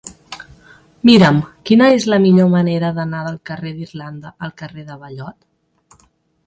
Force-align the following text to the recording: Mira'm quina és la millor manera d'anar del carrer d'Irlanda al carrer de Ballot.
Mira'm 1.09 1.41
quina 1.69 1.89
és 1.97 2.07
la 2.13 2.19
millor 2.25 2.49
manera 2.55 2.91
d'anar 2.97 3.21
del 3.29 3.39
carrer 3.51 3.75
d'Irlanda 3.77 4.35
al 4.47 4.57
carrer 4.63 4.89
de 4.91 4.99
Ballot. 5.05 6.05